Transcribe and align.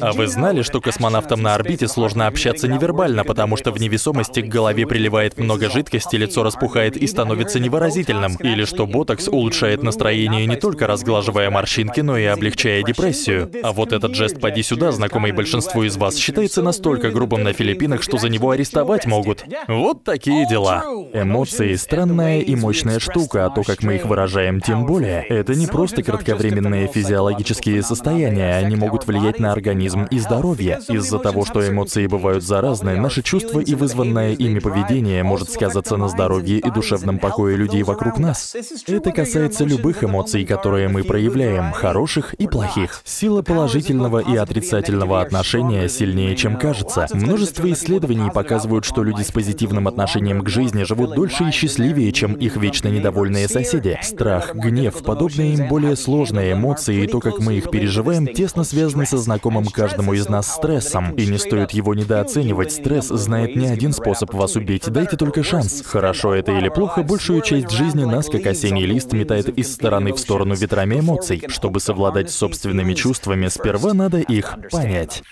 А 0.00 0.12
вы 0.12 0.28
знали, 0.28 0.62
что 0.62 0.80
космонавтам 0.80 1.42
на 1.42 1.54
орбите 1.54 1.88
сложно 1.88 2.28
общаться 2.28 2.68
невербально, 2.68 3.24
потому 3.24 3.56
что 3.56 3.72
в 3.72 3.80
невесомости 3.80 4.40
к 4.40 4.48
голове 4.48 4.86
приливает 4.86 5.38
много 5.38 5.68
жидкости, 5.68 6.16
лицо 6.16 6.44
распухает 6.44 6.96
и 6.96 7.06
становится 7.06 7.58
невыразительным? 7.58 8.36
Или 8.36 8.64
что 8.64 8.86
ботокс 8.86 9.26
улучшает 9.28 9.82
настроение 9.82 10.46
не 10.46 10.56
только 10.56 10.86
разглаживая 10.86 11.50
морщинки, 11.50 12.00
но 12.00 12.16
и 12.16 12.24
облегчая 12.24 12.82
депрессию? 12.82 13.50
А 13.62 13.72
вот 13.72 13.92
этот 13.92 14.14
жест 14.14 14.40
«поди 14.40 14.62
сюда», 14.62 14.92
знакомый 14.92 15.32
большинству 15.32 15.82
из 15.82 15.96
вас, 15.96 16.16
считается 16.16 16.62
настолько 16.62 17.10
грубым 17.10 17.42
на 17.42 17.52
Филиппинах, 17.52 18.02
что 18.02 18.18
за 18.18 18.28
него 18.28 18.50
арестовать 18.50 19.06
могут. 19.06 19.44
Вот 19.66 20.04
такие 20.04 20.46
дела. 20.48 20.84
Эмоции— 21.12 21.74
странная 21.76 22.40
и 22.40 22.54
мощная 22.54 23.00
штука, 23.00 23.46
а 23.46 23.50
то, 23.50 23.62
как 23.62 23.82
мы 23.82 23.96
их 23.96 24.04
выражаем, 24.04 24.60
тем 24.60 24.86
более. 24.86 25.24
Это 25.28 25.54
не 25.54 25.66
просто 25.66 26.02
кратковременные 26.02 26.86
физиологические 26.86 27.82
состояния, 27.82 28.54
они 28.56 28.76
могут 28.76 29.06
влиять 29.06 29.40
на 29.40 29.52
организм 29.52 29.87
организм 29.88 30.04
и 30.10 30.18
здоровье. 30.18 30.80
Из-за 30.88 31.18
того, 31.18 31.44
что 31.44 31.66
эмоции 31.66 32.06
бывают 32.06 32.44
заразны, 32.44 32.96
наши 32.96 33.22
чувства 33.22 33.60
и 33.60 33.74
вызванное 33.74 34.32
ими 34.34 34.58
поведение 34.58 35.22
может 35.22 35.50
сказаться 35.50 35.96
на 35.96 36.08
здоровье 36.08 36.58
и 36.58 36.70
душевном 36.70 37.18
покое 37.18 37.56
людей 37.56 37.82
вокруг 37.82 38.18
нас. 38.18 38.54
Это 38.86 39.10
касается 39.12 39.64
любых 39.64 40.04
эмоций, 40.04 40.44
которые 40.44 40.88
мы 40.88 41.04
проявляем, 41.04 41.72
хороших 41.72 42.34
и 42.34 42.46
плохих. 42.46 43.00
Сила 43.04 43.42
положительного 43.42 44.18
и 44.18 44.36
отрицательного 44.36 45.20
отношения 45.20 45.88
сильнее, 45.88 46.36
чем 46.36 46.56
кажется. 46.56 47.06
Множество 47.12 47.70
исследований 47.72 48.30
показывают, 48.30 48.84
что 48.84 49.02
люди 49.02 49.22
с 49.22 49.30
позитивным 49.30 49.88
отношением 49.88 50.42
к 50.42 50.48
жизни 50.48 50.84
живут 50.84 51.14
дольше 51.14 51.48
и 51.48 51.50
счастливее, 51.50 52.12
чем 52.12 52.34
их 52.34 52.56
вечно 52.56 52.88
недовольные 52.88 53.48
соседи. 53.48 53.98
Страх, 54.02 54.54
гнев, 54.54 55.02
подобные 55.02 55.54
им 55.54 55.68
более 55.68 55.96
сложные 55.96 56.52
эмоции 56.52 57.04
и 57.04 57.06
то, 57.06 57.20
как 57.20 57.38
мы 57.38 57.54
их 57.54 57.70
переживаем, 57.70 58.26
тесно 58.26 58.64
связаны 58.64 59.06
со 59.06 59.18
знакомым 59.18 59.64
каждому 59.78 60.12
из 60.12 60.28
нас 60.28 60.52
стрессом, 60.52 61.14
и 61.14 61.26
не 61.26 61.38
стоит 61.38 61.70
его 61.70 61.94
недооценивать. 61.94 62.72
Стресс 62.72 63.06
знает 63.06 63.54
не 63.54 63.68
один 63.68 63.92
способ 63.92 64.34
вас 64.34 64.56
убить, 64.56 64.90
дайте 64.90 65.16
только 65.16 65.44
шанс. 65.44 65.82
Хорошо 65.86 66.34
это 66.34 66.50
или 66.50 66.68
плохо, 66.68 67.04
большую 67.04 67.42
часть 67.42 67.70
жизни 67.70 68.04
нас, 68.04 68.28
как 68.28 68.44
осенний 68.46 68.86
лист, 68.86 69.12
метает 69.12 69.48
из 69.56 69.72
стороны 69.72 70.12
в 70.12 70.18
сторону 70.18 70.56
ветрами 70.56 70.98
эмоций. 70.98 71.44
Чтобы 71.46 71.78
совладать 71.78 72.28
с 72.28 72.34
собственными 72.34 72.94
чувствами, 72.94 73.46
сперва 73.46 73.94
надо 73.94 74.18
их 74.18 74.58
понять. 74.72 75.22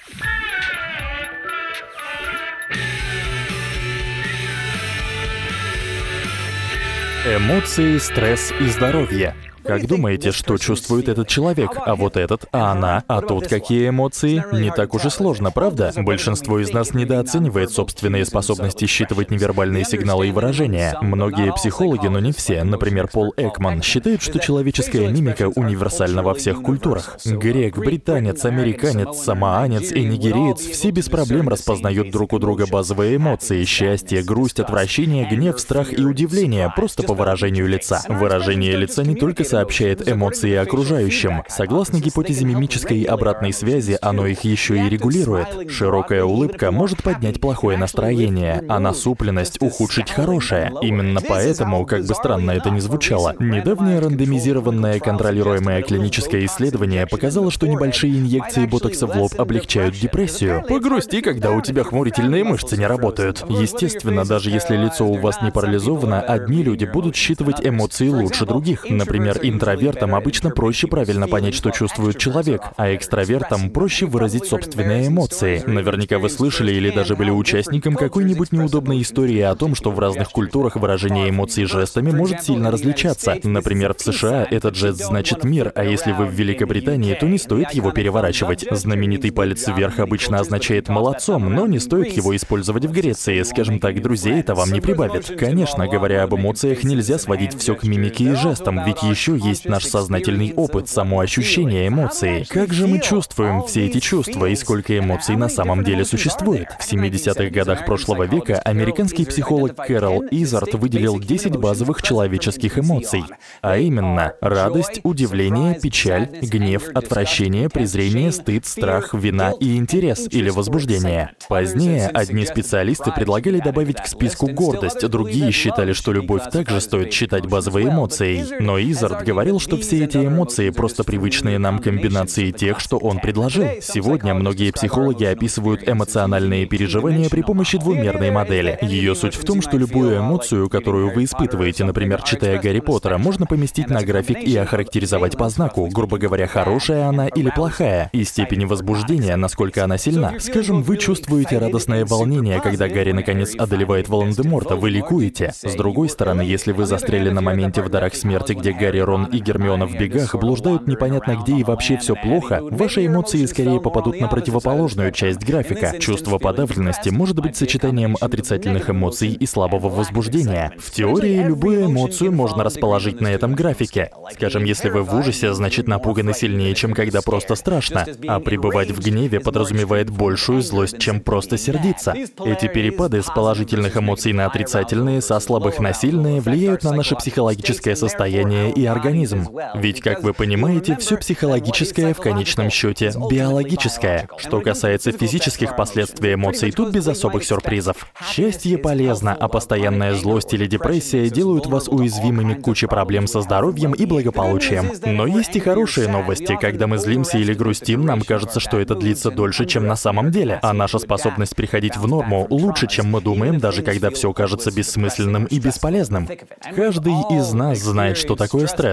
Эмоции, 7.26 7.98
стресс 7.98 8.52
и 8.60 8.68
здоровье. 8.68 9.34
Как 9.66 9.86
думаете, 9.86 10.32
что 10.32 10.58
чувствует 10.58 11.08
этот 11.08 11.28
человек, 11.28 11.70
а 11.76 11.96
вот 11.96 12.16
этот, 12.16 12.46
а 12.52 12.72
она, 12.72 13.02
а 13.08 13.20
тут 13.20 13.48
какие 13.48 13.88
эмоции? 13.88 14.44
Не 14.52 14.70
так 14.70 14.94
уж 14.94 15.04
и 15.04 15.10
сложно, 15.10 15.50
правда? 15.50 15.92
Большинство 15.96 16.58
из 16.60 16.72
нас 16.72 16.94
недооценивает 16.94 17.70
собственные 17.70 18.24
способности 18.24 18.86
считывать 18.86 19.30
невербальные 19.30 19.84
сигналы 19.84 20.28
и 20.28 20.30
выражения. 20.30 20.96
Многие 21.00 21.52
психологи, 21.52 22.06
но 22.06 22.20
не 22.20 22.32
все, 22.32 22.64
например, 22.64 23.08
Пол 23.08 23.34
Экман, 23.36 23.82
считают, 23.82 24.22
что 24.22 24.38
человеческая 24.38 25.08
мимика 25.08 25.48
универсальна 25.48 26.22
во 26.22 26.34
всех 26.34 26.62
культурах. 26.62 27.18
Грек, 27.24 27.78
британец, 27.78 28.44
американец, 28.44 29.18
самоанец 29.18 29.92
и 29.92 30.04
нигериец 30.04 30.60
все 30.60 30.90
без 30.90 31.08
проблем 31.08 31.48
распознают 31.48 32.10
друг 32.10 32.32
у 32.32 32.38
друга 32.38 32.66
базовые 32.66 33.16
эмоции— 33.16 33.64
счастье, 33.66 34.22
грусть, 34.22 34.60
отвращение, 34.60 35.28
гнев, 35.28 35.58
страх 35.60 35.92
и 35.92 36.02
удивление, 36.02 36.72
просто 36.74 37.02
по 37.02 37.14
выражению 37.14 37.66
лица. 37.66 38.02
Выражение 38.08 38.76
лица 38.76 39.02
не 39.02 39.14
только 39.14 39.44
сообщает 39.56 40.06
эмоции 40.06 40.54
окружающим. 40.54 41.42
Согласно 41.48 41.98
гипотезе 41.98 42.44
мимической 42.44 43.04
обратной 43.04 43.54
связи, 43.54 43.96
оно 44.02 44.26
их 44.26 44.44
еще 44.44 44.76
и 44.76 44.90
регулирует. 44.90 45.70
Широкая 45.70 46.24
улыбка 46.24 46.70
может 46.70 47.02
поднять 47.02 47.40
плохое 47.40 47.78
настроение, 47.78 48.62
а 48.68 48.78
насупленность 48.78 49.56
ухудшить 49.62 50.10
хорошее. 50.10 50.72
Именно 50.82 51.22
поэтому, 51.26 51.86
как 51.86 52.04
бы 52.04 52.14
странно 52.14 52.50
это 52.50 52.68
ни 52.68 52.80
звучало, 52.80 53.34
недавнее 53.38 53.98
рандомизированное 53.98 55.00
контролируемое 55.00 55.80
клиническое 55.80 56.44
исследование 56.44 57.06
показало, 57.06 57.50
что 57.50 57.66
небольшие 57.66 58.12
инъекции 58.12 58.66
ботокса 58.66 59.06
в 59.06 59.16
лоб 59.16 59.40
облегчают 59.40 59.94
депрессию. 59.94 60.66
Погрусти, 60.68 61.22
когда 61.22 61.52
у 61.52 61.62
тебя 61.62 61.82
хмурительные 61.82 62.44
мышцы 62.44 62.76
не 62.76 62.86
работают. 62.86 63.42
Естественно, 63.48 64.26
даже 64.26 64.50
если 64.50 64.76
лицо 64.76 65.06
у 65.06 65.14
вас 65.14 65.40
не 65.40 65.50
парализовано, 65.50 66.20
одни 66.20 66.62
люди 66.62 66.84
будут 66.84 67.16
считывать 67.16 67.66
эмоции 67.66 68.08
лучше 68.08 68.44
других. 68.44 68.84
Например, 68.90 69.38
Интровертам 69.48 70.14
обычно 70.14 70.50
проще 70.50 70.86
правильно 70.86 71.28
понять, 71.28 71.54
что 71.54 71.70
чувствует 71.70 72.18
человек, 72.18 72.62
а 72.76 72.94
экстравертам 72.94 73.70
проще 73.70 74.06
выразить 74.06 74.46
собственные 74.46 75.08
эмоции. 75.08 75.62
Наверняка 75.66 76.18
вы 76.18 76.28
слышали 76.28 76.72
или 76.72 76.90
даже 76.90 77.14
были 77.16 77.30
участником 77.30 77.94
какой-нибудь 77.94 78.52
неудобной 78.52 79.02
истории 79.02 79.40
о 79.40 79.54
том, 79.54 79.74
что 79.74 79.90
в 79.90 80.00
разных 80.00 80.30
культурах 80.30 80.76
выражение 80.76 81.30
эмоций 81.30 81.64
жестами 81.64 82.10
может 82.10 82.42
сильно 82.42 82.70
различаться. 82.70 83.36
Например, 83.42 83.94
в 83.94 84.00
США 84.00 84.46
этот 84.50 84.74
жест 84.74 85.04
значит 85.04 85.44
«мир», 85.44 85.72
а 85.74 85.84
если 85.84 86.12
вы 86.12 86.26
в 86.26 86.32
Великобритании, 86.32 87.14
то 87.14 87.26
не 87.26 87.38
стоит 87.38 87.70
его 87.72 87.92
переворачивать. 87.92 88.66
Знаменитый 88.70 89.32
палец 89.32 89.66
вверх 89.68 90.00
обычно 90.00 90.40
означает 90.40 90.88
«молодцом», 90.88 91.54
но 91.54 91.66
не 91.66 91.78
стоит 91.78 92.12
его 92.16 92.34
использовать 92.34 92.84
в 92.84 92.92
Греции. 92.92 93.42
Скажем 93.42 93.78
так, 93.78 94.00
друзей 94.02 94.40
это 94.40 94.54
вам 94.54 94.72
не 94.72 94.80
прибавит. 94.80 95.38
Конечно, 95.38 95.86
говоря 95.86 96.24
об 96.24 96.34
эмоциях, 96.34 96.82
нельзя 96.84 97.18
сводить 97.18 97.56
все 97.56 97.74
к 97.74 97.84
мимике 97.84 98.24
и 98.24 98.34
жестам, 98.34 98.84
ведь 98.84 99.02
еще 99.02 99.35
есть 99.36 99.66
наш 99.66 99.84
сознательный 99.84 100.52
опыт, 100.54 100.88
самоощущение 100.88 101.88
эмоций. 101.88 102.46
Как 102.48 102.72
же 102.72 102.86
мы 102.86 103.00
чувствуем 103.00 103.62
все 103.62 103.86
эти 103.86 104.00
чувства 104.00 104.46
и 104.46 104.56
сколько 104.56 104.98
эмоций 104.98 105.36
на 105.36 105.48
самом 105.48 105.84
деле 105.84 106.04
существует? 106.04 106.68
В 106.80 106.92
70-х 106.92 107.50
годах 107.50 107.84
прошлого 107.86 108.24
века 108.24 108.58
американский 108.60 109.24
психолог 109.24 109.76
Кэрол 109.76 110.24
Изард 110.30 110.74
выделил 110.74 111.18
10 111.18 111.56
базовых 111.56 112.02
человеческих 112.02 112.78
эмоций, 112.78 113.24
а 113.62 113.78
именно 113.78 114.34
радость, 114.40 115.00
удивление, 115.02 115.78
печаль, 115.80 116.28
гнев, 116.42 116.88
отвращение, 116.94 117.68
презрение, 117.68 118.32
стыд, 118.32 118.66
страх, 118.66 119.14
вина 119.14 119.52
и 119.58 119.76
интерес 119.76 120.26
или 120.30 120.50
возбуждение. 120.50 121.32
Позднее 121.48 122.08
одни 122.08 122.46
специалисты 122.46 123.12
предлагали 123.12 123.60
добавить 123.60 124.00
к 124.02 124.06
списку 124.06 124.46
гордость, 124.46 125.06
другие 125.08 125.50
считали, 125.52 125.92
что 125.92 126.12
любовь 126.12 126.50
также 126.50 126.80
стоит 126.80 127.12
считать 127.12 127.46
базовой 127.46 127.84
эмоцией. 127.84 128.44
Но 128.60 128.78
Изард 128.78 129.25
говорил, 129.26 129.58
что 129.58 129.76
все 129.76 130.04
эти 130.04 130.18
эмоции 130.18 130.70
просто 130.70 131.02
привычные 131.02 131.58
нам 131.58 131.80
комбинации 131.80 132.52
тех, 132.52 132.78
что 132.78 132.96
он 132.96 133.18
предложил. 133.18 133.66
Сегодня 133.82 134.34
многие 134.34 134.70
психологи 134.70 135.24
описывают 135.24 135.88
эмоциональные 135.88 136.66
переживания 136.66 137.28
при 137.28 137.42
помощи 137.42 137.76
двумерной 137.76 138.30
модели. 138.30 138.78
Ее 138.82 139.16
суть 139.16 139.34
в 139.34 139.44
том, 139.44 139.62
что 139.62 139.76
любую 139.76 140.18
эмоцию, 140.18 140.68
которую 140.68 141.12
вы 141.12 141.24
испытываете, 141.24 141.84
например, 141.84 142.22
читая 142.22 142.60
Гарри 142.60 142.80
Поттера, 142.80 143.18
можно 143.18 143.46
поместить 143.46 143.88
на 143.88 144.02
график 144.02 144.38
и 144.38 144.56
охарактеризовать 144.56 145.36
по 145.36 145.48
знаку, 145.48 145.88
грубо 145.88 146.18
говоря, 146.18 146.46
хорошая 146.46 147.08
она 147.08 147.26
или 147.26 147.50
плохая, 147.50 148.08
и 148.12 148.22
степени 148.22 148.64
возбуждения, 148.64 149.34
насколько 149.34 149.82
она 149.82 149.98
сильна. 149.98 150.34
Скажем, 150.38 150.82
вы 150.82 150.98
чувствуете 150.98 151.58
радостное 151.58 152.04
волнение, 152.04 152.60
когда 152.60 152.88
Гарри 152.88 153.12
наконец 153.12 153.56
одолевает 153.56 154.08
Волан-де-Морта, 154.08 154.76
вы 154.76 154.90
ликуете. 154.90 155.52
С 155.60 155.74
другой 155.74 156.08
стороны, 156.08 156.42
если 156.42 156.70
вы 156.70 156.86
застряли 156.86 157.30
на 157.30 157.40
моменте 157.40 157.82
в 157.82 157.88
дарах 157.88 158.14
смерти, 158.14 158.52
где 158.52 158.72
Гарри, 158.72 159.00
Рон 159.06 159.24
и 159.26 159.38
Гермиона 159.38 159.86
в 159.86 159.96
бегах 159.96 160.34
блуждают 160.34 160.86
непонятно 160.86 161.36
где 161.36 161.56
и 161.56 161.64
вообще 161.64 161.96
все 161.96 162.14
плохо, 162.14 162.60
ваши 162.62 163.06
эмоции 163.06 163.46
скорее 163.46 163.80
попадут 163.80 164.20
на 164.20 164.28
противоположную 164.28 165.12
часть 165.12 165.44
графика. 165.44 165.94
Чувство 165.98 166.38
подавленности 166.38 167.08
может 167.10 167.40
быть 167.40 167.56
сочетанием 167.56 168.16
отрицательных 168.20 168.90
эмоций 168.90 169.28
и 169.28 169.46
слабого 169.46 169.88
возбуждения. 169.88 170.72
В 170.78 170.90
теории 170.90 171.42
любую 171.42 171.86
эмоцию 171.86 172.32
можно 172.32 172.64
расположить 172.64 173.20
на 173.20 173.28
этом 173.28 173.54
графике. 173.54 174.10
Скажем, 174.32 174.64
если 174.64 174.90
вы 174.90 175.02
в 175.02 175.14
ужасе, 175.14 175.54
значит 175.54 175.86
напуганы 175.86 176.34
сильнее, 176.34 176.74
чем 176.74 176.92
когда 176.92 177.22
просто 177.22 177.54
страшно. 177.54 178.04
А 178.26 178.40
пребывать 178.40 178.90
в 178.90 179.00
гневе 179.00 179.40
подразумевает 179.40 180.10
большую 180.10 180.62
злость, 180.62 180.98
чем 180.98 181.20
просто 181.20 181.56
сердиться. 181.56 182.12
Эти 182.12 182.66
перепады 182.66 183.22
с 183.22 183.26
положительных 183.26 183.96
эмоций 183.96 184.32
на 184.32 184.46
отрицательные, 184.46 185.20
со 185.20 185.38
слабых 185.38 185.78
на 185.78 185.92
сильные 185.92 186.40
влияют 186.40 186.82
на 186.82 186.92
наше 186.92 187.14
психологическое 187.14 187.94
состояние 187.94 188.72
и 188.72 188.84
организм. 188.96 189.46
Ведь, 189.74 190.00
как 190.00 190.22
вы 190.22 190.32
понимаете, 190.32 190.96
все 190.96 191.16
психологическое 191.16 192.14
в 192.14 192.18
конечном 192.18 192.70
счете 192.70 193.12
биологическое. 193.30 194.28
Что 194.38 194.60
касается 194.60 195.12
физических 195.12 195.76
последствий 195.76 196.34
эмоций, 196.34 196.72
тут 196.72 196.92
без 196.92 197.06
особых 197.06 197.44
сюрпризов. 197.44 198.06
Счастье 198.32 198.78
полезно, 198.78 199.34
а 199.38 199.48
постоянная 199.48 200.14
злость 200.14 200.54
или 200.54 200.66
депрессия 200.66 201.28
делают 201.30 201.66
вас 201.66 201.88
уязвимыми 201.88 202.54
к 202.54 202.62
куче 202.62 202.88
проблем 202.88 203.26
со 203.26 203.40
здоровьем 203.40 203.92
и 203.92 204.06
благополучием. 204.06 204.90
Но 205.04 205.26
есть 205.26 205.54
и 205.56 205.60
хорошие 205.60 206.08
новости. 206.08 206.56
Когда 206.60 206.86
мы 206.86 206.98
злимся 206.98 207.38
или 207.38 207.54
грустим, 207.54 208.04
нам 208.04 208.22
кажется, 208.22 208.60
что 208.60 208.78
это 208.78 208.94
длится 208.94 209.30
дольше, 209.30 209.66
чем 209.66 209.86
на 209.86 209.96
самом 209.96 210.30
деле. 210.30 210.58
А 210.62 210.72
наша 210.72 210.98
способность 210.98 211.54
приходить 211.54 211.96
в 211.96 212.06
норму 212.06 212.46
лучше, 212.50 212.86
чем 212.86 213.10
мы 213.10 213.20
думаем, 213.20 213.58
даже 213.58 213.82
когда 213.82 214.10
все 214.10 214.32
кажется 214.32 214.70
бессмысленным 214.70 215.44
и 215.44 215.58
бесполезным. 215.58 216.28
Каждый 216.74 217.14
из 217.30 217.52
нас 217.52 217.78
знает, 217.78 218.16
что 218.16 218.36
такое 218.36 218.66
стресс. 218.66 218.85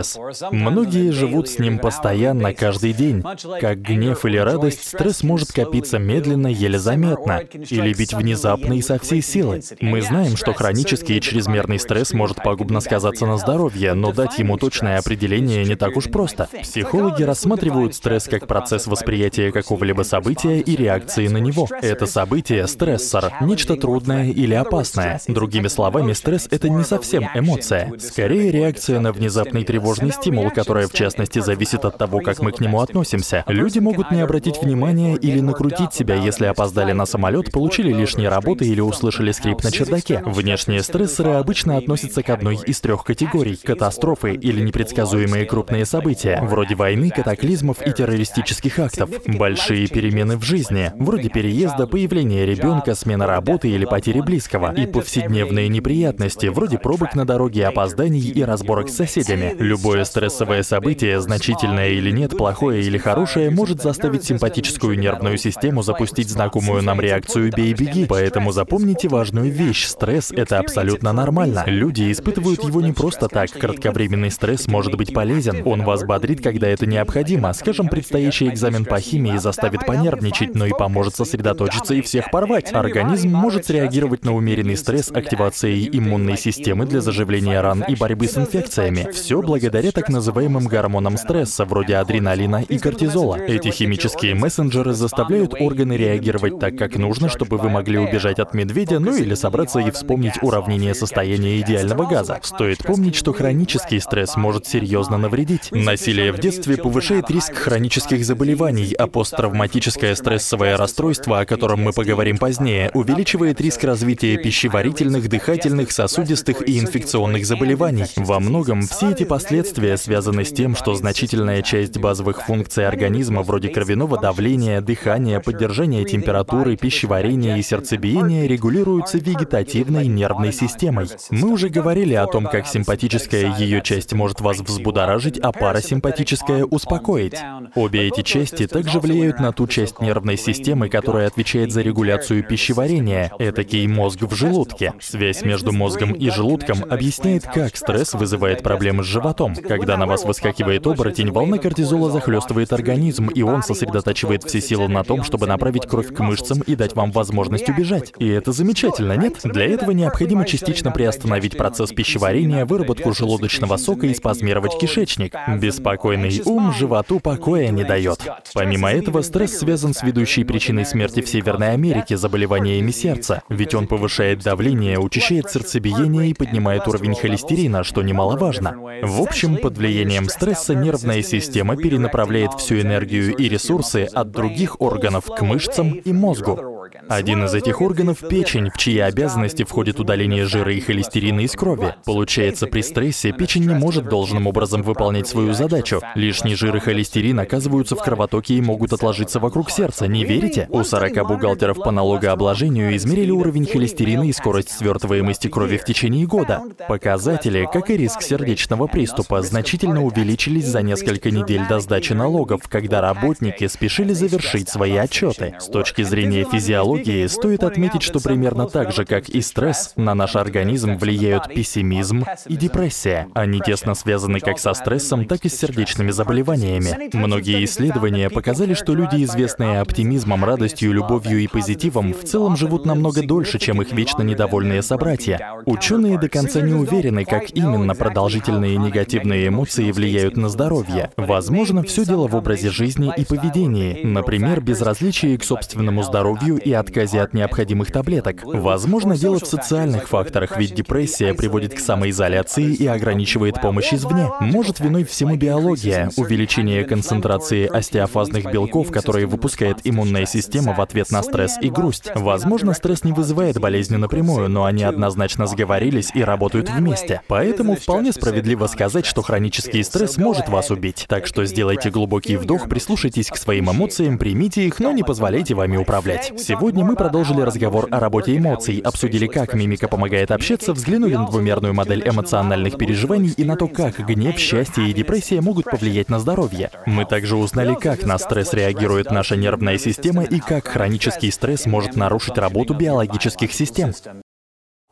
Многие 0.51 1.12
живут 1.12 1.50
с 1.50 1.60
ним 1.60 1.80
постоянно, 1.80 2.54
каждый 2.54 2.94
день. 2.94 3.24
Как 3.60 3.81
гнев 3.81 4.25
или 4.25 4.38
радость, 4.38 4.88
стресс 4.88 5.24
может 5.24 5.51
копиться 5.51 6.00
медленно, 6.00 6.48
еле 6.48 6.80
заметно, 6.80 7.40
или 7.40 7.94
бить 7.94 8.13
внезапно 8.13 8.74
и 8.74 8.81
со 8.81 9.00
всей 9.00 9.22
силы. 9.22 9.62
Мы 9.81 10.01
знаем, 10.01 10.36
что 10.36 10.54
хронический 10.54 11.18
и 11.18 11.22
чрезмерный 11.22 11.80
стресс 11.80 12.13
может 12.13 12.38
пагубно 12.44 12.80
сказаться 12.80 13.25
на 13.25 13.38
здоровье, 13.38 13.94
но 13.94 14.12
дать 14.12 14.40
ему 14.40 14.57
точное 14.57 15.00
определение 15.00 15.63
не 15.66 15.75
так 15.75 15.96
уж 15.96 16.10
просто. 16.10 16.48
Психологи 16.62 17.24
рассматривают 17.24 17.96
стресс 17.96 18.25
как 18.25 18.48
процесс 18.48 18.88
восприятия 18.88 19.51
какого-либо 19.51 20.04
события 20.04 20.60
и 20.60 20.75
реакции 20.75 21.28
на 21.28 21.38
него. 21.38 21.68
Это 21.81 22.06
событие— 22.06 22.68
стрессор, 22.68 23.34
нечто 23.42 23.75
трудное 23.75 24.31
или 24.31 24.54
опасное. 24.54 25.22
Другими 25.28 25.68
словами, 25.68 26.13
стресс— 26.13 26.48
это 26.51 26.69
не 26.69 26.84
совсем 26.84 27.30
эмоция. 27.36 27.92
Скорее, 28.00 28.51
реакция 28.51 29.00
на 29.00 29.12
внезапный 29.12 29.63
тревожный 29.63 29.83
стимул, 30.12 30.50
которая, 30.52 30.88
в 30.88 30.94
частности, 30.94 31.40
зависит 31.40 31.86
от 31.86 31.98
того, 31.98 32.20
как 32.20 32.42
мы 32.42 32.52
к 32.52 32.60
нему 32.60 32.82
относимся. 32.82 33.44
Люди 33.48 33.80
могут 33.80 34.12
не 34.12 34.22
обратить 34.22 34.62
внимания 34.62 35.16
или 35.16 35.40
накрутить 35.40 35.94
себя, 35.94 36.16
если 36.16 36.46
опоздали 36.46 36.92
на 36.92 37.06
самолет, 37.06 37.52
получили 37.52 37.92
лишние 37.92 38.30
работы 38.30 38.66
или 38.66 38.82
услышали 38.82 39.32
скрип 39.32 39.64
на 39.64 39.72
чердаке. 39.72 40.22
Внешние 40.26 40.84
стрессоры 40.84 41.32
обычно 41.32 41.78
относятся 41.78 42.24
к 42.24 42.30
одной 42.30 42.58
из 42.66 42.80
трех 42.80 43.04
категорий— 43.04 43.56
катастрофы 43.64 44.34
или 44.34 44.62
непредсказуемые 44.62 45.46
крупные 45.46 45.86
события, 45.86 46.40
вроде 46.42 46.76
войны, 46.76 47.10
катаклизмов 47.10 47.86
и 47.86 47.92
террористических 47.92 48.80
актов. 48.80 49.10
Большие 49.28 49.88
перемены 49.88 50.38
в 50.38 50.44
жизни, 50.44 50.92
вроде 51.00 51.30
переезда, 51.30 51.88
появления 51.88 52.46
ребенка, 52.46 52.96
смена 52.96 53.28
работы 53.28 53.70
или 53.70 53.86
потери 53.86 54.22
близкого. 54.22 54.74
И 54.74 54.86
повседневные 54.88 55.68
неприятности, 55.68 56.48
вроде 56.48 56.78
пробок 56.78 57.16
на 57.16 57.26
дороге, 57.26 57.68
опозданий 57.68 58.22
и 58.22 58.44
разборок 58.44 58.90
с 58.90 58.96
соседями. 58.96 59.56
Любое 59.74 60.04
стрессовое 60.04 60.62
событие, 60.62 61.20
значительное 61.20 61.90
или 61.90 62.12
нет, 62.12 62.38
плохое 62.38 62.84
или 62.84 63.00
хорошее, 63.00 63.50
может 63.50 63.81
заставить 63.81 64.24
симпатическую 64.24 65.00
нервную 65.00 65.40
систему 65.40 65.81
запустить 65.81 66.30
знакомую 66.30 66.84
нам 66.84 67.02
реакцию 67.02 67.52
«бей-беги». 67.52 68.06
Поэтому 68.08 68.52
запомните 68.52 69.08
важную 69.08 69.52
вещь. 69.52 69.88
Стресс— 69.88 70.31
это 70.31 70.60
абсолютно 70.60 71.12
нормально. 71.12 71.64
Люди 71.66 72.12
испытывают 72.12 72.64
его 72.64 72.81
не 72.81 72.92
просто 72.92 73.28
так. 73.28 73.50
Кратковременный 73.50 74.30
стресс 74.30 74.68
может 74.68 74.96
быть 74.96 75.12
полезен. 75.12 75.64
Он 75.66 75.81
вас 75.81 76.04
бодрит, 76.04 76.44
когда 76.44 76.68
это 76.68 76.86
необходимо. 76.86 77.52
Скажем, 77.54 77.88
предстоящий 77.88 78.50
экзамен 78.50 78.86
по 78.86 79.00
химии 79.00 79.38
заставит 79.38 79.88
понервничать, 79.88 80.54
но 80.54 80.68
и 80.68 80.72
поможет 80.72 81.16
сосредоточиться 81.16 81.96
и 81.96 82.04
всех 82.04 82.30
порвать. 82.30 82.72
Организм 82.74 83.30
может 83.30 83.66
среагировать 83.66 84.24
на 84.24 84.36
умеренный 84.36 84.78
стресс 84.78 85.10
активацией 85.10 85.90
иммунной 85.92 86.38
системы 86.38 86.86
для 86.86 87.02
заживления 87.02 87.60
ран 87.60 87.84
и 87.88 87.96
борьбы 87.96 88.28
с 88.28 88.38
инфекциями. 88.38 89.10
Все 89.12 89.42
благодаря 89.42 89.62
так 89.69 90.10
называемым 90.10 90.68
гормонам 90.68 91.18
стресса, 91.18 91.65
вроде 91.65 91.95
адреналина 91.95 92.63
и 92.68 92.77
кортизола. 92.77 93.36
Эти 93.36 93.69
химические 93.69 94.36
мессенджеры 94.36 94.94
заставляют 94.94 95.54
органы 95.60 95.94
реагировать 95.94 96.60
так, 96.60 96.77
как 96.77 96.95
нужно, 96.95 97.30
чтобы 97.30 97.57
вы 97.57 97.69
могли 97.69 97.98
убежать 97.98 98.39
от 98.39 98.54
медведя, 98.54 99.00
ну 99.00 99.15
или 99.15 99.33
собраться 99.36 99.80
и 99.80 99.92
вспомнить 99.92 100.33
уравнение 100.42 100.94
состояния 100.94 101.60
идеального 101.62 102.06
газа. 102.06 102.39
Стоит 102.44 102.80
помнить, 102.80 103.15
что 103.15 103.33
хронический 103.33 104.00
стресс 104.00 104.36
может 104.36 104.65
серьезно 104.65 105.18
навредить. 105.18 105.69
Насилие 105.71 106.31
в 106.31 106.39
детстве 106.39 106.77
повышает 106.77 107.30
риск 107.30 107.54
хронических 107.54 108.25
заболеваний, 108.25 108.94
а 108.98 109.07
посттравматическое 109.07 110.15
стрессовое 110.15 110.77
расстройство, 110.77 111.39
о 111.39 111.45
котором 111.45 111.81
мы 111.81 111.94
поговорим 111.94 112.38
позднее, 112.38 112.92
увеличивает 112.94 113.62
риск 113.62 113.83
развития 113.83 114.38
пищеварительных, 114.38 115.30
дыхательных, 115.30 115.92
сосудистых 115.92 116.68
и 116.68 116.80
инфекционных 116.80 117.45
заболеваний. 117.45 118.06
Во 118.18 118.39
многом 118.39 118.81
все 118.88 119.12
эти 119.12 119.24
последствия 119.24 119.53
связаны 119.62 120.46
с 120.46 120.52
тем, 120.52 120.76
что 120.76 120.96
значительная 120.96 121.62
часть 121.62 121.98
базовых 121.98 122.42
функций 122.42 122.88
организма, 122.88 123.44
вроде 123.44 123.70
кровяного 123.70 124.20
давления, 124.20 124.82
дыхания, 124.82 125.40
поддержания 125.40 126.04
температуры, 126.06 126.76
пищеварения 126.76 127.58
и 127.58 127.62
сердцебиения, 127.62 128.48
регулируются 128.48 129.18
вегетативной 129.18 130.08
нервной 130.08 130.52
системой. 130.52 131.08
Мы 131.30 131.50
уже 131.50 131.70
говорили 131.70 132.14
о 132.16 132.26
том, 132.26 132.46
как 132.46 132.66
симпатическая 132.66 133.56
ее 133.58 133.82
часть 133.82 134.14
может 134.14 134.42
вас 134.42 134.60
взбудоражить, 134.60 135.38
а 135.38 135.52
парасимпатическая 135.52 136.66
успокоить. 136.66 137.36
Обе 137.76 138.08
эти 138.08 138.22
части 138.22 138.68
также 138.68 139.00
влияют 139.00 139.40
на 139.40 139.52
ту 139.52 139.68
часть 139.68 140.00
нервной 140.00 140.38
системы, 140.38 140.90
которая 140.90 141.28
отвечает 141.28 141.72
за 141.72 141.82
регуляцию 141.82 142.44
пищеварения, 142.44 143.32
этакий 143.40 143.86
мозг 143.88 144.22
в 144.22 144.34
желудке. 144.34 144.94
Связь 145.02 145.44
между 145.44 145.72
мозгом 145.72 146.14
и 146.14 146.30
желудком 146.30 146.84
объясняет, 146.90 147.44
как 147.44 147.76
стресс 147.76 148.14
вызывает 148.14 148.64
проблемы 148.64 149.04
с 149.04 149.08
животом. 149.08 149.43
Когда 149.68 149.98
на 149.98 150.06
вас 150.06 150.25
выскакивает 150.25 150.86
оборотень, 150.88 151.31
волна 151.31 151.57
кортизола 151.57 152.12
захлестывает 152.12 152.74
организм, 152.74 153.30
и 153.30 153.42
он 153.42 153.63
сосредотачивает 153.63 154.44
все 154.44 154.62
силы 154.62 154.88
на 154.88 155.04
том, 155.04 155.24
чтобы 155.24 155.48
направить 155.48 155.88
кровь 155.88 156.13
к 156.13 156.19
мышцам 156.19 156.62
и 156.62 156.75
дать 156.75 156.95
вам 156.95 157.12
возможность 157.12 157.69
убежать. 157.69 158.13
И 158.19 158.28
это 158.28 158.51
замечательно, 158.51 159.13
нет? 159.13 159.40
Для 159.44 159.66
этого 159.66 159.92
необходимо 159.92 160.45
частично 160.45 160.92
приостановить 160.92 161.57
процесс 161.57 161.92
пищеварения, 161.92 162.66
выработку 162.66 163.13
желудочного 163.13 163.78
сока 163.78 164.07
и 164.07 164.13
спазмировать 164.13 164.78
кишечник. 164.78 165.36
Беспокойный 165.60 166.42
ум 166.46 166.74
животу 166.74 167.19
покоя 167.19 167.69
не 167.69 167.84
дает. 167.84 168.19
Помимо 168.54 168.92
этого, 168.92 169.22
стресс 169.22 169.57
связан 169.57 169.94
с 169.94 170.04
ведущей 170.04 170.44
причиной 170.44 170.86
смерти 170.86 171.22
в 171.22 171.28
Северной 171.28 171.72
Америке 171.72 172.18
заболеваниями 172.18 172.92
сердца, 172.92 173.44
ведь 173.50 173.74
он 173.75 173.88
повышает 173.88 174.44
давление, 174.44 175.00
учащает 175.00 175.50
сердцебиение 175.50 176.30
и 176.30 176.34
поднимает 176.34 176.88
уровень 176.88 177.16
холестерина, 177.16 177.84
что 177.84 178.01
немаловажно. 178.01 178.75
В 179.01 179.22
общем, 179.34 179.58
под 179.58 179.78
влиянием 179.78 180.30
стресса 180.30 180.76
нервная 180.76 181.24
система 181.24 181.76
перенаправляет 181.76 182.54
всю 182.54 182.80
энергию 182.82 183.36
и 183.36 183.50
ресурсы 183.50 184.08
от 184.14 184.32
других 184.32 184.80
органов 184.80 185.26
к 185.26 185.42
мышцам 185.42 185.94
и 185.94 186.14
мозгу. 186.14 186.83
Один 187.10 187.45
из 187.45 187.54
этих 187.54 187.81
органов— 187.81 188.19
печень, 188.30 188.69
в 188.69 188.78
чьи 188.78 189.00
обязанности 189.00 189.63
входит 189.63 190.00
удаление 190.00 190.45
жира 190.45 190.74
и 190.74 190.80
холестерина 190.80 191.42
из 191.42 191.51
крови. 191.54 191.95
Получается, 192.06 192.68
при 192.68 192.81
стрессе 192.81 193.31
печень 193.31 193.68
не 193.68 193.74
может 193.74 194.06
должным 194.06 194.48
образом 194.48 194.84
выполнять 194.84 195.28
свою 195.28 195.54
задачу. 195.54 196.01
Лишний 196.16 196.56
жир 196.56 196.75
и 196.75 196.80
холестерин 196.80 197.40
оказываются 197.40 197.95
в 197.95 198.04
кровотоке 198.04 198.56
и 198.56 198.62
могут 198.62 198.94
отложиться 198.94 199.40
вокруг 199.40 199.72
сердца, 199.72 200.07
не 200.07 200.24
верите? 200.24 200.68
У 200.69 200.84
40 200.84 201.28
бухгалтеров 201.28 201.78
по 201.78 201.92
налогообложению 201.92 202.96
измерили 202.96 203.31
уровень 203.31 203.66
холестерина 203.66 204.24
и 204.24 204.34
скорость 204.34 204.72
свертываемости 204.72 205.48
крови 205.48 205.78
в 205.78 205.86
течение 205.86 206.28
года. 206.28 206.62
Показатели, 206.88 207.68
как 207.72 207.89
и 207.89 207.98
риск 207.98 208.22
сердечного 208.22 208.88
приступа, 208.88 209.42
значительно 209.42 210.03
увеличились 210.03 210.68
за 210.68 210.82
несколько 210.82 211.32
недель 211.32 211.68
до 211.68 211.79
сдачи 211.79 212.13
налогов, 212.13 212.62
когда 212.70 213.01
работники 213.01 213.68
спешили 213.68 214.13
завершить 214.13 214.70
свои 214.70 214.96
отчеты. 214.96 215.56
С 215.60 215.68
точки 215.68 216.03
зрения 216.03 216.46
физиологии, 216.46 216.83
стоит 217.28 217.63
отметить, 217.63 218.02
что 218.02 218.20
примерно 218.20 218.68
так 218.68 218.92
же, 218.92 219.06
как 219.06 219.30
и 219.30 219.42
стресс, 219.42 219.94
на 219.96 220.13
наш 220.13 220.36
организм 220.36 220.98
влияют 220.98 221.54
пессимизм 221.54 222.25
и 222.48 222.56
депрессия. 222.56 223.28
Они 223.34 223.60
тесно 223.60 223.96
связаны 223.96 224.40
как 224.40 224.60
со 224.60 224.74
стрессом, 224.74 225.25
так 225.25 225.46
и 225.46 225.50
с 225.50 225.58
сердечными 225.58 226.12
заболеваниями. 226.12 227.10
Многие 227.16 227.63
исследования 227.66 228.30
показали, 228.30 228.74
что 228.74 228.94
люди, 228.94 229.24
известные 229.24 229.80
оптимизмом, 229.80 230.44
радостью, 230.44 230.94
любовью 230.94 231.40
и 231.40 231.48
позитивом, 231.48 232.13
в 232.13 232.24
целом 232.24 232.58
живут 232.58 232.86
намного 232.86 233.24
дольше, 233.24 233.60
чем 233.60 233.82
их 233.82 233.92
вечно 233.92 234.22
недовольные 234.22 234.82
собратья. 234.82 235.54
Ученые 235.66 236.20
до 236.20 236.30
конца 236.30 236.62
не 236.62 236.74
уверены, 236.74 237.25
как 237.25 237.52
именно 237.52 237.96
продолжительные 237.96 238.78
негативные 238.78 239.48
эмоции 239.48 239.92
влияют 239.92 240.38
на 240.38 240.50
здоровье. 240.50 241.12
Возможно, 241.18 241.84
все 241.84 242.06
дело 242.06 242.28
в 242.28 242.36
образе 242.36 242.70
жизни 242.70 243.13
и 243.16 243.25
поведении. 243.25 244.04
Например, 244.04 244.62
безразличие 244.62 245.38
к 245.38 245.44
собственному 245.44 246.04
здоровью 246.04 246.58
и 246.58 246.73
отказе 246.74 247.22
от 247.22 247.34
необходимых 247.34 247.92
таблеток. 247.92 248.44
Возможно, 248.44 249.15
дело 249.15 249.39
в 249.39 249.46
социальных 249.46 250.08
факторах, 250.08 250.58
ведь 250.58 250.75
депрессия 250.75 251.34
приводит 251.34 251.74
к 251.74 251.80
самоизоляции 251.80 252.74
и 252.74 252.88
ограничивает 252.88 253.62
помощь 253.62 253.94
извне. 253.94 254.30
Может 254.39 254.80
виной 254.80 255.03
всему 255.03 255.36
биология, 255.36 256.10
увеличение 256.18 256.84
концентрации 256.86 257.65
остеофазных 257.68 258.51
белков, 258.51 258.92
которые 258.92 259.25
выпускает 259.25 259.77
иммунная 259.84 260.25
система 260.25 260.74
в 260.74 260.82
ответ 260.82 261.12
на 261.12 261.24
стресс 261.24 261.58
и 261.62 261.70
грусть. 261.70 262.12
Возможно, 262.15 262.74
стресс 262.74 263.03
не 263.03 263.12
вызывает 263.12 263.60
болезни 263.60 263.96
напрямую, 263.96 264.50
но 264.50 264.65
они 264.65 264.84
однозначно 264.84 265.48
сговорились 265.48 266.12
и 266.13 266.24
работают 266.24 266.70
вместе. 266.70 267.22
Поэтому 267.27 267.75
вполне 267.75 268.12
справедливо 268.12 268.68
сказать, 268.68 269.06
что 269.06 269.22
хронический 269.22 269.84
стресс 269.84 270.18
может 270.18 270.50
вас 270.50 270.72
убить. 270.72 271.06
Так 271.08 271.25
что 271.27 271.46
сделайте 271.46 271.89
глубокий 271.89 272.38
вдох, 272.38 272.70
прислушайтесь 272.70 273.30
к 273.30 273.38
своим 273.38 273.72
эмоциям, 273.72 274.18
примите 274.18 274.65
их, 274.65 274.80
но 274.80 274.92
не 274.92 275.03
позволяйте 275.03 275.56
вами 275.56 275.77
управлять. 275.77 276.34
Сегодня 276.63 276.86
мы 276.86 276.96
продолжили 276.96 277.41
разговор 277.41 277.89
о 277.91 278.00
работе 278.00 278.38
эмоций, 278.38 278.79
обсудили, 278.79 279.27
как 279.27 279.53
мимика 279.53 279.89
помогает 279.89 280.32
общаться, 280.32 280.72
взглянули 280.72 281.13
на 281.13 281.27
двумерную 281.27 281.74
модель 281.74 282.08
эмоциональных 282.08 282.77
переживаний 282.77 283.34
и 283.36 283.43
на 283.43 283.58
то, 283.58 283.67
как 283.67 284.00
гнев, 284.00 284.38
счастье 284.39 284.89
и 284.89 284.93
депрессия 284.93 285.41
могут 285.41 285.65
повлиять 285.65 286.08
на 286.08 286.22
здоровье. 286.22 286.72
Мы 286.86 287.03
также 287.03 287.36
узнали, 287.36 287.75
как 287.75 288.05
на 288.05 288.17
стресс 288.17 288.53
реагирует 288.53 289.12
наша 289.12 289.36
нервная 289.36 289.77
система 289.77 290.24
и 290.24 290.39
как 290.39 290.67
хронический 290.67 291.32
стресс 291.32 291.65
может 291.65 291.98
нарушить 291.98 292.38
работу 292.38 292.74
биологических 292.74 293.51
систем. 293.51 293.91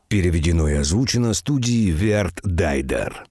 Переведено 0.08 0.68
и 0.68 0.74
озвучено 0.74 1.32
студией 1.32 1.90
Верт 1.90 2.38
Дайдер. 2.42 3.24